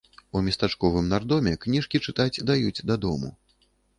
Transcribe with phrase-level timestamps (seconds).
[0.37, 3.29] У местачковым нардоме кніжкі чытаць даюць дадому.